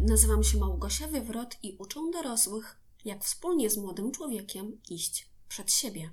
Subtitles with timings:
[0.00, 6.10] Nazywam się Małgosia Wywrot i uczę dorosłych, jak wspólnie z młodym człowiekiem iść przed siebie.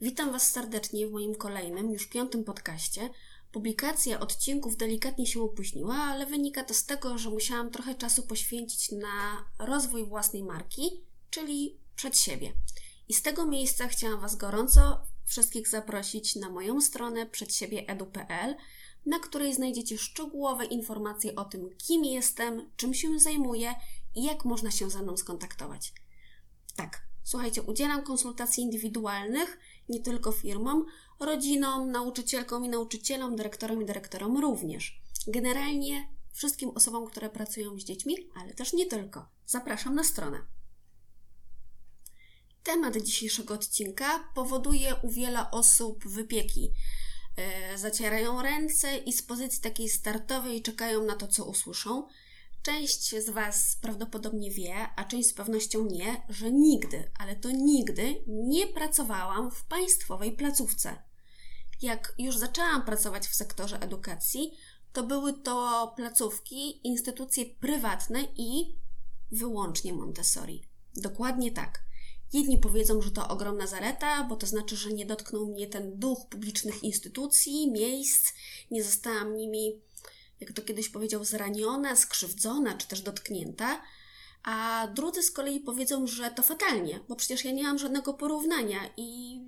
[0.00, 3.10] Witam Was serdecznie w moim kolejnym, już piątym podcaście.
[3.52, 8.92] Publikacja odcinków delikatnie się opóźniła, ale wynika to z tego, że musiałam trochę czasu poświęcić
[8.92, 10.90] na rozwój własnej marki,
[11.30, 12.52] czyli przed siebie.
[13.08, 18.56] I z tego miejsca chciałam Was gorąco wszystkich zaprosić na moją stronę przedsiebieedu.pl,
[19.06, 23.74] na której znajdziecie szczegółowe informacje o tym, kim jestem, czym się zajmuję
[24.14, 25.92] i jak można się ze mną skontaktować.
[26.76, 30.86] Tak, słuchajcie, udzielam konsultacji indywidualnych nie tylko firmom,
[31.20, 35.02] rodzinom, nauczycielkom i nauczycielom, dyrektorom i dyrektorom również.
[35.26, 39.28] Generalnie wszystkim osobom, które pracują z dziećmi, ale też nie tylko.
[39.46, 40.46] Zapraszam na stronę.
[42.62, 46.70] Temat dzisiejszego odcinka powoduje u wiele osób wypieki.
[47.40, 52.06] E, zacierają ręce i z pozycji takiej startowej czekają na to, co usłyszą.
[52.62, 58.24] Część z Was prawdopodobnie wie, a część z pewnością nie, że nigdy, ale to nigdy
[58.26, 61.02] nie pracowałam w państwowej placówce.
[61.82, 64.52] Jak już zaczęłam pracować w sektorze edukacji,
[64.92, 68.76] to były to placówki, instytucje prywatne i
[69.32, 70.62] wyłącznie Montessori.
[70.96, 71.84] Dokładnie tak.
[72.32, 76.26] Jedni powiedzą, że to ogromna zaleta, bo to znaczy, że nie dotknął mnie ten duch
[76.28, 78.32] publicznych instytucji, miejsc,
[78.70, 79.80] nie zostałam nimi,
[80.40, 83.82] jak to kiedyś powiedział, zraniona, skrzywdzona czy też dotknięta.
[84.42, 88.80] A drudzy z kolei powiedzą, że to fatalnie, bo przecież ja nie mam żadnego porównania
[88.96, 89.40] i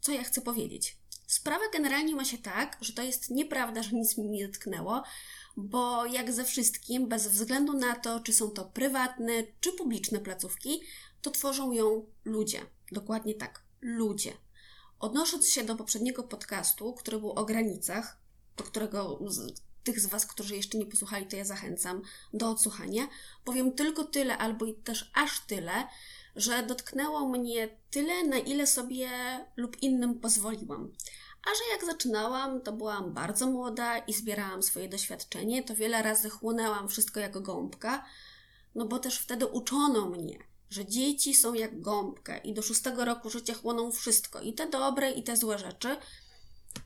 [0.00, 0.96] co ja chcę powiedzieć?
[1.26, 5.02] Sprawa generalnie ma się tak, że to jest nieprawda, że nic mi nie dotknęło,
[5.56, 10.80] bo jak ze wszystkim, bez względu na to, czy są to prywatne czy publiczne placówki,
[11.22, 12.60] to tworzą ją ludzie.
[12.92, 14.32] Dokładnie tak, ludzie.
[15.00, 18.16] Odnosząc się do poprzedniego podcastu, który był o granicach,
[18.56, 23.08] do którego z, tych z Was, którzy jeszcze nie posłuchali, to ja zachęcam do odsłuchania,
[23.44, 25.72] powiem tylko tyle, albo i też aż tyle,
[26.36, 29.10] że dotknęło mnie tyle, na ile sobie
[29.56, 30.92] lub innym pozwoliłam.
[31.44, 36.30] A że jak zaczynałam, to byłam bardzo młoda i zbierałam swoje doświadczenie, to wiele razy
[36.30, 38.04] chłonęłam wszystko jako gąbka,
[38.74, 40.38] no bo też wtedy uczono mnie,
[40.70, 45.10] że dzieci są jak gąbka i do szóstego roku życia chłoną wszystko, i te dobre,
[45.10, 45.96] i te złe rzeczy.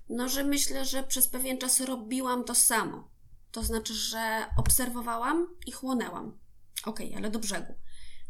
[0.09, 3.09] No, że myślę, że przez pewien czas robiłam to samo.
[3.53, 6.39] To znaczy, że obserwowałam i chłonęłam.
[6.85, 7.75] Okej, okay, ale do brzegu.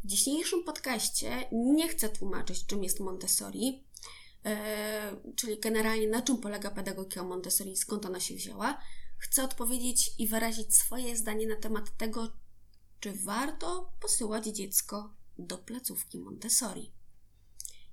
[0.05, 3.86] W dzisiejszym podcaście nie chcę tłumaczyć, czym jest Montessori,
[5.37, 8.79] czyli generalnie na czym polega pedagogika Montessori i skąd ona się wzięła.
[9.19, 12.33] Chcę odpowiedzieć i wyrazić swoje zdanie na temat tego,
[13.01, 16.93] czy warto posyłać dziecko do placówki Montessori.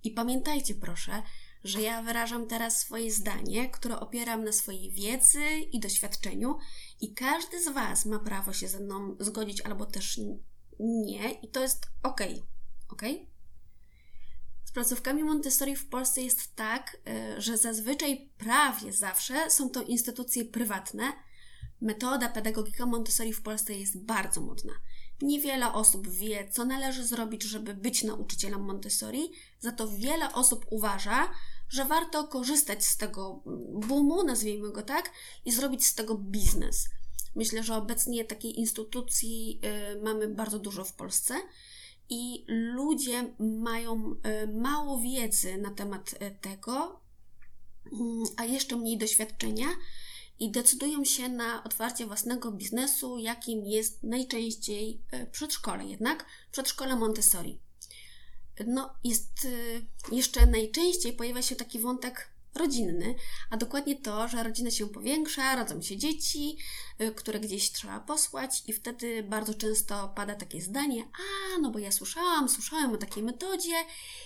[0.03, 1.23] I pamiętajcie proszę,
[1.63, 6.57] że ja wyrażam teraz swoje zdanie, które opieram na swojej wiedzy i doświadczeniu,
[7.01, 10.19] i każdy z Was ma prawo się ze mną zgodzić albo też
[10.79, 12.21] nie, i to jest ok.
[12.89, 13.01] Ok?
[14.73, 16.97] Placówkami Montessori w Polsce jest tak,
[17.37, 21.13] y, że zazwyczaj prawie zawsze są to instytucje prywatne.
[21.81, 24.73] Metoda pedagogika Montessori w Polsce jest bardzo modna.
[25.21, 31.29] Niewiele osób wie, co należy zrobić, żeby być nauczycielem Montessori, za to wiele osób uważa,
[31.69, 33.41] że warto korzystać z tego
[33.87, 35.11] boomu, nazwijmy go tak,
[35.45, 36.89] i zrobić z tego biznes.
[37.35, 39.61] Myślę, że obecnie takiej instytucji
[39.95, 41.33] y, mamy bardzo dużo w Polsce
[42.09, 47.01] i ludzie mają y, mało wiedzy na temat y, tego,
[47.91, 49.67] mm, a jeszcze mniej doświadczenia
[50.39, 57.59] i decydują się na otwarcie własnego biznesu, jakim jest najczęściej e, przedszkole, jednak przedszkole Montessori.
[58.67, 63.15] No, jest e, jeszcze najczęściej pojawia się taki wątek rodzinny,
[63.49, 66.57] a dokładnie to, że rodzina się powiększa, rodzą się dzieci,
[67.01, 71.79] y, które gdzieś trzeba posłać i wtedy bardzo często pada takie zdanie, a no bo
[71.79, 73.75] ja słyszałam, słyszałem o takiej metodzie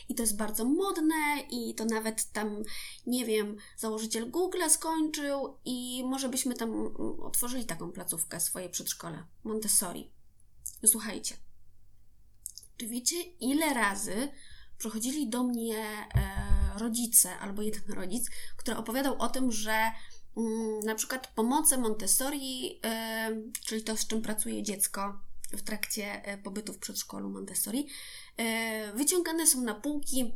[0.09, 2.63] i to jest bardzo modne i to nawet tam,
[3.07, 9.23] nie wiem, założyciel Google skończył i może byśmy tam mm, otworzyli taką placówkę, swoje przedszkole,
[9.43, 10.11] Montessori.
[10.85, 11.35] Słuchajcie,
[12.77, 14.29] czy wiecie ile razy
[14.77, 19.91] przychodzili do mnie e, rodzice albo jeden rodzic, który opowiadał o tym, że
[20.37, 22.81] mm, na przykład pomoce Montessori,
[23.65, 25.19] czyli to, z czym pracuje dziecko
[25.51, 27.87] w trakcie e, pobytu w przedszkolu Montessori,
[28.37, 30.33] e, wyciągane są na półki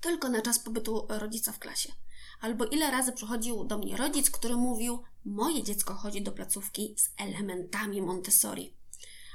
[0.00, 1.92] tylko na czas pobytu rodzica w klasie.
[2.40, 7.10] Albo ile razy przychodził do mnie rodzic, który mówił: Moje dziecko chodzi do placówki z
[7.16, 8.72] elementami Montessori.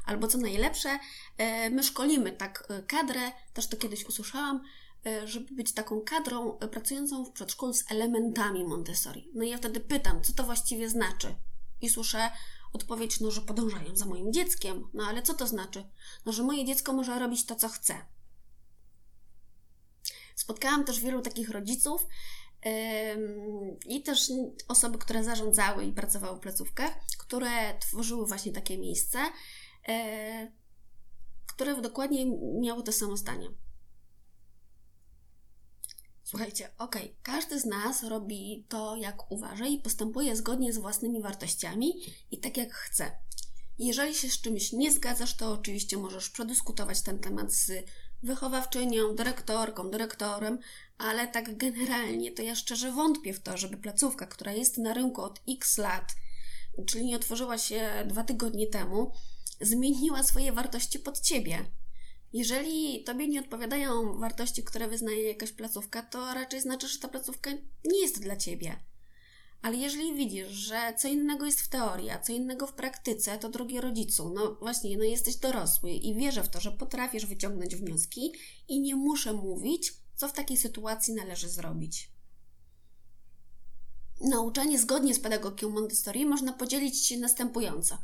[0.09, 0.99] Albo co najlepsze,
[1.37, 4.61] e, my szkolimy tak kadrę, też to kiedyś usłyszałam,
[5.05, 9.31] E, żeby być taką kadrą pracującą w przedszkolu z elementami Montessori.
[9.33, 11.35] No i ja wtedy pytam, co to właściwie znaczy?
[11.81, 12.31] I słyszę
[12.73, 14.87] odpowiedź, no, że podążają za moim dzieckiem.
[14.93, 15.83] No ale co to znaczy?
[16.25, 17.95] No, że moje dziecko może robić to, co chce.
[20.35, 22.07] Spotkałam też wielu takich rodziców
[22.65, 22.71] yy,
[23.85, 24.31] i też
[24.67, 29.19] osoby, które zarządzały i pracowały w placówkach, które tworzyły właśnie takie miejsce,
[31.47, 32.25] które dokładnie
[32.61, 33.49] miały to samo zdanie.
[36.23, 41.93] Słuchajcie, okej, każdy z nas robi to, jak uważa i postępuje zgodnie z własnymi wartościami
[42.31, 43.11] i tak, jak chce.
[43.79, 47.71] Jeżeli się z czymś nie zgadzasz, to oczywiście możesz przedyskutować ten temat z
[48.23, 50.59] wychowawczynią, dyrektorką, dyrektorem,
[50.97, 55.21] ale tak generalnie to ja szczerze wątpię w to, żeby placówka, która jest na rynku
[55.21, 56.15] od x lat,
[56.87, 59.11] czyli nie otworzyła się dwa tygodnie temu,
[59.61, 61.65] zmieniła swoje wartości pod ciebie.
[62.33, 67.51] Jeżeli tobie nie odpowiadają wartości, które wyznaje jakaś placówka, to raczej znaczy, że ta placówka
[67.85, 68.75] nie jest dla ciebie.
[69.61, 73.49] Ale jeżeli widzisz, że co innego jest w teorii, a co innego w praktyce, to
[73.49, 78.33] drogi rodzicu, no właśnie, no jesteś dorosły i wierzę w to, że potrafisz wyciągnąć wnioski
[78.67, 82.11] i nie muszę mówić, co w takiej sytuacji należy zrobić.
[84.21, 87.97] Nauczanie zgodnie z pedagogiką Montessori można podzielić się następująco.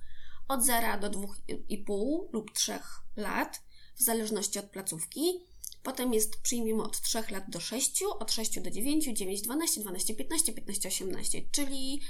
[0.48, 2.80] Od 0 do 2,5 lub 3
[3.16, 3.62] lat,
[3.96, 5.40] w zależności od placówki.
[5.84, 10.16] Potem jest, przyjmijmy, od 3 lat do 6, od 6 do 9, 9, 12, 12,
[10.16, 12.02] 15, 15, 18, czyli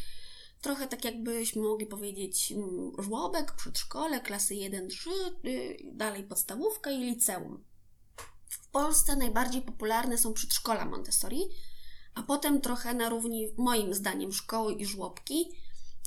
[0.62, 5.10] trochę tak jakbyśmy mogli powiedzieć mm, żłobek, przedszkole, klasy 1, 3,
[5.46, 7.64] y, dalej podstawówka i liceum.
[8.50, 11.42] W Polsce najbardziej popularne są przedszkola Montessori,
[12.16, 15.52] a potem trochę na równi, moim zdaniem, szkoły i żłobki.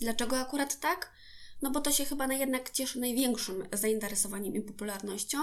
[0.01, 1.13] Dlaczego akurat tak?
[1.63, 5.39] No bo to się chyba jednak cieszy największym zainteresowaniem i popularnością.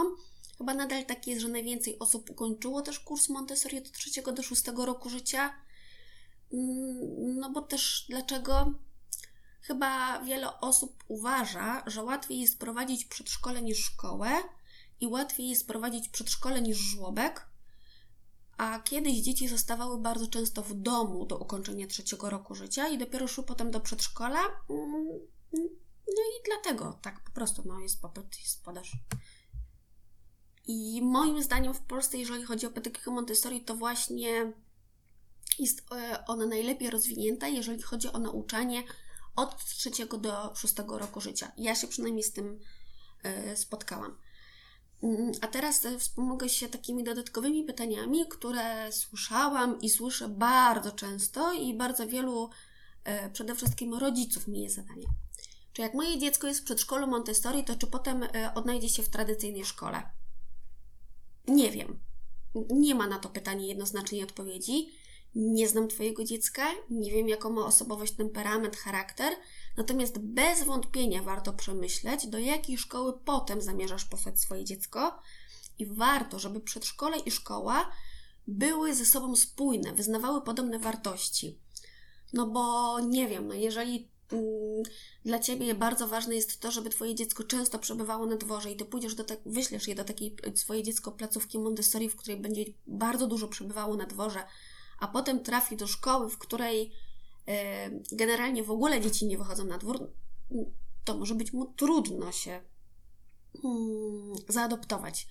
[0.58, 4.86] Chyba nadal tak jest, że najwięcej osób ukończyło też kurs Montessori od trzeciego do szóstego
[4.86, 5.54] roku życia.
[6.54, 8.74] Mm, no bo też dlaczego?
[9.62, 14.30] Chyba wiele osób uważa, że łatwiej jest prowadzić przedszkole niż szkołę
[15.02, 17.48] i łatwiej jest prowadzić przedszkole niż żłobek,
[18.58, 23.28] a kiedyś dzieci zostawały bardzo często w domu do ukończenia trzeciego roku życia i dopiero
[23.28, 24.40] szły potem do przedszkola.
[26.07, 28.92] No i dlatego tak po prostu no, jest popyt, jest podaż.
[30.68, 34.54] I moim zdaniem w Polsce, jeżeli chodzi o pedagogikę Montessori, to właśnie
[35.60, 38.84] jest e, ona najlepiej rozwinięta, jeżeli chodzi o nauczanie
[39.36, 41.52] od trzeciego do szóstego roku życia.
[41.57, 42.60] Ja się przynajmniej z tym
[43.24, 44.18] e, spotkałam.
[45.04, 51.54] Mm, a teraz e, wspomogę się takimi dodatkowymi pytaniami, które słyszałam i słyszę bardzo często
[51.54, 52.50] i bardzo wielu,
[53.34, 55.07] przede wszystkim rodziców mi je zadanie.
[55.75, 59.10] Czy jak moje dziecko jest w przedszkolu Montessori, to czy potem e, odnajdzie się w
[59.10, 60.04] tradycyjnej szkole?
[61.48, 62.00] Nie wiem.
[62.69, 64.89] Nie ma na to pytanie jednoznacznej odpowiedzi.
[65.36, 69.33] Nie znam Twojego dziecka, nie wiem, jaką ma osobowość, temperament, charakter,
[69.77, 75.19] natomiast bez wątpienia warto przemyśleć, do jakiej szkoły potem zamierzasz posłać swoje dziecko
[75.80, 77.92] i warto, żeby przedszkole i szkoła
[78.48, 81.60] były ze sobą spójne, wyznawały podobne wartości.
[82.33, 84.15] No bo nie wiem, no jeżeli
[85.25, 88.86] dla ciebie bardzo ważne jest to, żeby twoje dziecko często przebywało na dworze i ty
[88.86, 93.27] pójdziesz do tak, wyślesz je do takiej swoje dziecko placówki Montessori, w której będzie bardzo
[93.27, 94.44] dużo przebywało na dworze,
[95.00, 96.92] a potem trafi do szkoły, w której
[97.47, 100.11] e, generalnie w ogóle dzieci nie wychodzą na dwór,
[101.04, 102.61] to może być mu trudno się
[103.61, 105.28] hmm, zaadoptować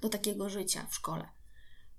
[0.00, 1.28] do takiego życia w szkole.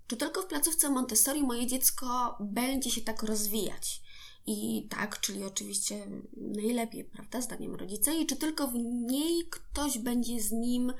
[0.08, 4.02] Czy tylko w placówce Montessori moje dziecko będzie się tak rozwijać?
[4.46, 10.42] I tak, czyli oczywiście najlepiej, prawda, zdaniem rodzica, i czy tylko w niej ktoś będzie
[10.42, 10.94] z nim,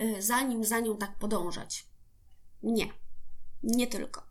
[0.00, 1.86] y, za nim, za nią tak podążać?
[2.62, 2.92] Nie,
[3.62, 4.22] nie tylko.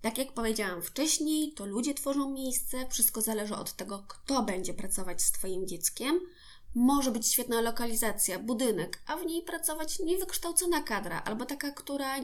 [0.00, 5.22] Tak jak powiedziałam wcześniej, to ludzie tworzą miejsce, wszystko zależy od tego, kto będzie pracować
[5.22, 6.20] z Twoim dzieckiem.
[6.74, 12.14] Może być świetna lokalizacja, budynek, a w niej pracować niewykształcona kadra, albo taka, która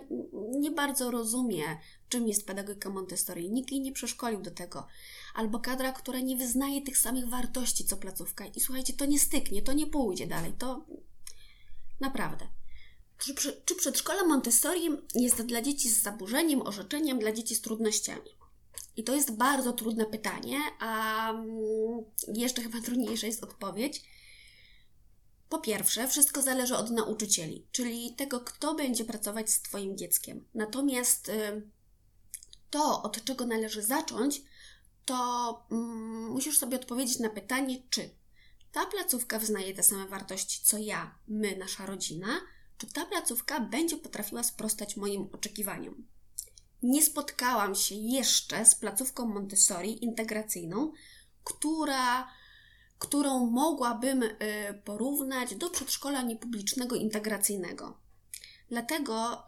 [0.50, 1.64] nie bardzo rozumie,
[2.08, 3.50] czym jest pedagogika Montessori.
[3.50, 4.86] Nikt jej nie przeszkolił do tego
[5.34, 8.46] albo kadra, która nie wyznaje tych samych wartości co placówka.
[8.46, 10.86] I słuchajcie, to nie styknie, to nie pójdzie dalej, to
[12.00, 12.48] naprawdę.
[13.18, 18.30] Czy, czy przedszkole Montessori jest dla dzieci z zaburzeniem, orzeczeniem, dla dzieci z trudnościami?
[18.96, 21.48] I to jest bardzo trudne pytanie, a mm,
[22.34, 24.04] jeszcze chyba trudniejsza jest odpowiedź.
[25.48, 30.44] Po pierwsze, wszystko zależy od nauczycieli, czyli tego, kto będzie pracować z Twoim dzieckiem.
[30.54, 31.70] Natomiast y,
[32.70, 34.42] to, od czego należy zacząć,
[35.04, 38.10] to mm, musisz sobie odpowiedzieć na pytanie, czy
[38.72, 42.40] ta placówka wyznaje te same wartości, co ja, my, nasza rodzina,
[42.78, 46.06] czy ta placówka będzie potrafiła sprostać moim oczekiwaniom.
[46.82, 50.92] Nie spotkałam się jeszcze z placówką Montessori integracyjną,
[51.44, 52.28] która
[52.98, 54.34] którą mogłabym y,
[54.84, 57.98] porównać do przedszkola niepublicznego integracyjnego.
[58.68, 59.44] Dlatego, y,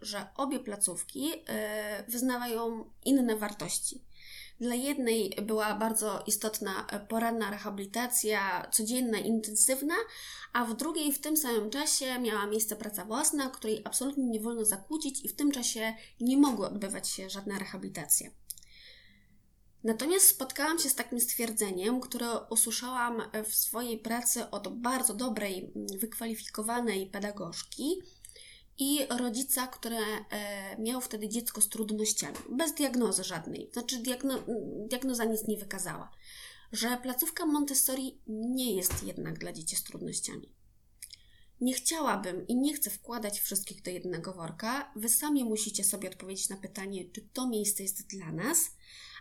[0.00, 1.42] że obie placówki y,
[2.08, 4.04] wyznawają inne wartości.
[4.60, 9.94] Dla jednej była bardzo istotna poranna rehabilitacja, codzienna, intensywna,
[10.52, 14.64] a w drugiej w tym samym czasie miała miejsce praca własna, której absolutnie nie wolno
[14.64, 18.30] zakłócić i w tym czasie nie mogły odbywać się żadne rehabilitacje.
[19.84, 27.06] Natomiast spotkałam się z takim stwierdzeniem, które usłyszałam w swojej pracy od bardzo dobrej, wykwalifikowanej
[27.06, 28.02] pedagogzki
[28.78, 33.70] i rodzica, który e, miał wtedy dziecko z trudnościami, bez diagnozy żadnej.
[33.72, 34.38] Znaczy, diagno,
[34.88, 36.10] diagnoza nic nie wykazała,
[36.72, 40.57] że placówka Montessori nie jest jednak dla dzieci z trudnościami.
[41.60, 44.92] Nie chciałabym i nie chcę wkładać wszystkich do jednego worka.
[44.96, 48.70] Wy sami musicie sobie odpowiedzieć na pytanie, czy to miejsce jest dla nas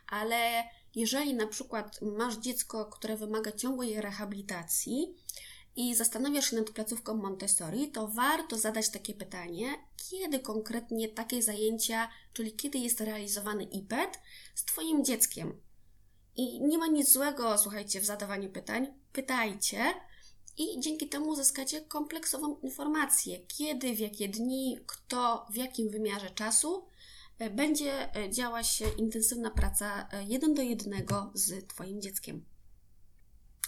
[0.07, 0.63] ale
[0.95, 5.15] jeżeli na przykład masz dziecko, które wymaga ciągłej rehabilitacji
[5.75, 9.67] i zastanawiasz się nad placówką Montessori, to warto zadać takie pytanie,
[10.09, 14.19] kiedy konkretnie takie zajęcia, czyli kiedy jest realizowany IPED
[14.55, 15.61] z Twoim dzieckiem.
[16.35, 18.87] I nie ma nic złego, słuchajcie, w zadawaniu pytań.
[19.13, 19.93] Pytajcie,
[20.57, 26.87] i dzięki temu uzyskacie kompleksową informację, kiedy, w jakie dni, kto, w jakim wymiarze czasu
[27.39, 32.45] E, będzie e, działać intensywna praca e, jeden do jednego z Twoim dzieckiem.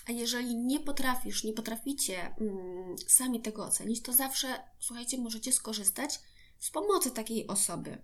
[0.08, 4.48] A jeżeli nie potrafisz, nie potraficie mm, sami tego ocenić, to zawsze,
[4.80, 6.20] słuchajcie, możecie skorzystać
[6.60, 8.02] z pomocy takiej osoby,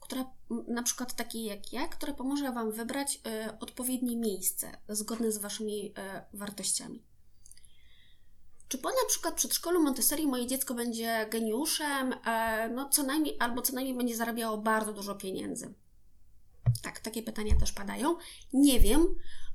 [0.00, 0.30] która,
[0.68, 3.20] na przykład takiej jak ja, która pomoże Wam wybrać
[3.60, 5.94] odpowiednie miejsce zgodne z Waszymi
[6.32, 7.02] wartościami.
[8.72, 13.62] Czy po na przykład przedszkolu Montessori moje dziecko będzie geniuszem, e, no co najmniej, albo
[13.62, 15.74] co najmniej będzie zarabiało bardzo dużo pieniędzy?
[16.82, 18.16] Tak, takie pytania też padają.
[18.52, 19.06] Nie wiem,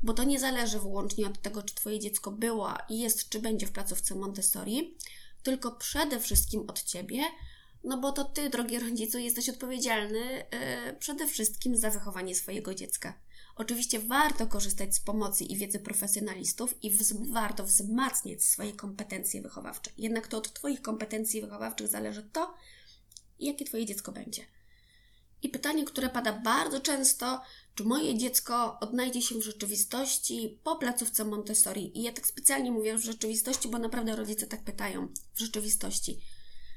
[0.03, 3.67] bo to nie zależy wyłącznie od tego, czy Twoje dziecko było i jest, czy będzie
[3.67, 4.97] w placówce Montessori,
[5.43, 7.23] tylko przede wszystkim od Ciebie,
[7.83, 13.13] no bo to Ty, drogi rodzicu, jesteś odpowiedzialny yy, przede wszystkim za wychowanie swojego dziecka.
[13.57, 19.91] Oczywiście warto korzystać z pomocy i wiedzy profesjonalistów i wz warto wzmacniać swoje kompetencje wychowawcze.
[19.97, 22.53] Jednak to od Twoich kompetencji wychowawczych zależy to,
[23.39, 24.41] jakie Twoje dziecko będzie.
[25.41, 27.41] I pytanie, które pada bardzo często,
[27.75, 31.99] czy moje dziecko odnajdzie się w rzeczywistości po placówce Montessori?
[31.99, 36.21] I ja tak specjalnie mówię w rzeczywistości, bo naprawdę rodzice tak pytają w rzeczywistości.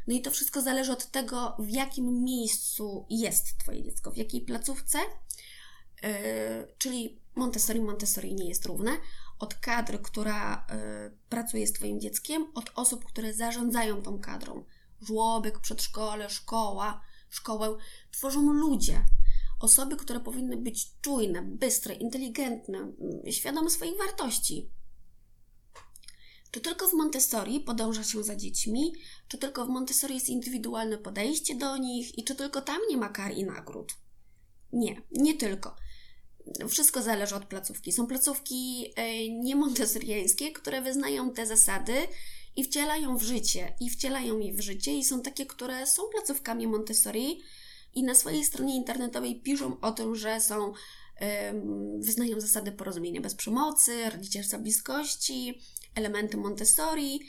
[0.06, 4.40] No i to wszystko zależy od tego, w jakim miejscu jest Twoje dziecko, w jakiej
[4.40, 4.98] placówce
[6.78, 8.90] czyli Montessori Montessori nie jest równe,
[9.40, 14.64] od kadry, która yy, pracuje z Twoim dzieckiem, od osób, które zarządzają tą kadrą.
[15.00, 17.76] Żłobek, przedszkole, szkoła, szkołę
[18.10, 19.04] tworzą ludzie.
[19.60, 24.70] Osoby, które powinny być czujne, bystre, inteligentne, mm, świadome swoich wartości.
[26.50, 28.92] Czy tylko w Montessori podąża się za dziećmi,
[29.28, 33.08] czy tylko w Montessori jest indywidualne podejście do nich i czy tylko tam nie ma
[33.08, 33.92] kar i nagród?
[34.72, 35.76] Nie, nie tylko.
[36.68, 37.92] Wszystko zależy od placówki.
[37.92, 41.92] Są placówki e, niemontessoriańskie, które wyznają te zasady
[42.56, 46.66] i wcielają w życie, i wcielają je w życie, i są takie, które są placówkami
[46.66, 47.40] Montessori
[47.94, 50.72] i na swojej stronie internetowej piszą o tym, że są
[51.98, 55.60] wyznają zasady porozumienia bez przemocy, rodzicielstwa bliskości,
[55.94, 57.20] elementy Montessori,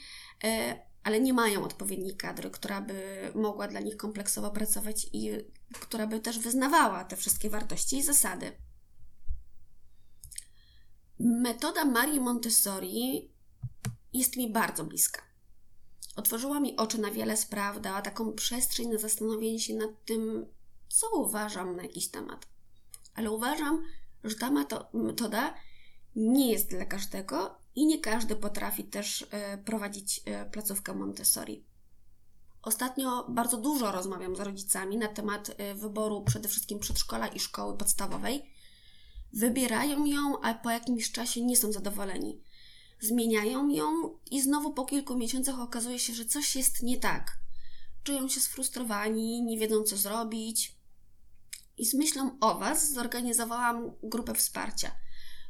[0.43, 5.31] e, ale nie mają odpowiedniej kadry, która by mogła dla nich kompleksowo pracować i
[5.79, 8.51] która by też wyznawała te wszystkie wartości i zasady.
[11.23, 13.29] Metoda Marii Montessori
[14.13, 15.21] jest mi bardzo bliska.
[16.15, 20.45] Otworzyła mi oczy na wiele spraw, dała taką przestrzeń na zastanowienie się nad tym,
[20.89, 22.47] co uważam na jakiś temat.
[23.15, 23.83] Ale uważam,
[24.23, 24.51] że ta
[24.93, 25.53] metoda
[26.15, 31.63] nie jest dla każdego i nie każdy potrafi też e, prowadzić e, placówkę Montessori.
[32.61, 37.77] Ostatnio bardzo dużo rozmawiam z rodzicami na temat e, wyboru przede wszystkim przedszkola i szkoły
[37.77, 38.60] podstawowej
[39.33, 42.41] Wybierają ją, a po jakimś czasie nie są zadowoleni.
[43.00, 47.38] Zmieniają ją i znowu po kilku miesiącach okazuje się, że coś jest nie tak.
[48.03, 50.75] Czują się sfrustrowani, nie wiedzą co zrobić.
[51.77, 54.91] I z myślą o Was zorganizowałam grupę wsparcia.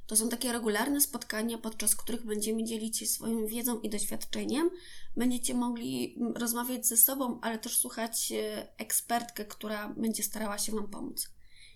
[0.08, 4.70] To są takie regularne spotkania, podczas których będziemy dzielić się swoją wiedzą i doświadczeniem.
[5.18, 10.88] Będziecie mogli rozmawiać ze sobą, ale też słuchać e, ekspertkę, która będzie starała się Wam
[10.88, 11.30] pomóc.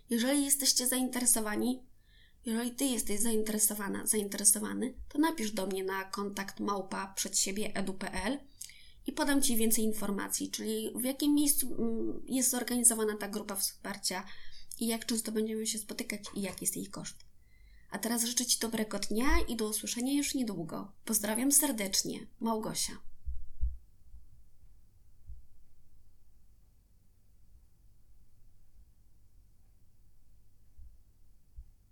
[0.10, 1.84] Jeżeli jesteście zainteresowani,
[2.46, 8.40] jeżeli Ty jesteś zainteresowana, zainteresowany, to napisz do mnie na kontakt małpa przed siebie edu.pl
[9.08, 14.26] i podam Ci więcej informacji, czyli w jakim miejscu mm, jest zorganizowana ta grupa wsparcia
[14.80, 17.26] i jak często będziemy się spotykać i jaki jest jej koszt.
[17.92, 20.92] A teraz życzę Ci dobrego dnia i do usłyszenia już niedługo.
[21.06, 22.28] Pozdrawiam serdecznie.
[22.40, 22.94] Małgosia.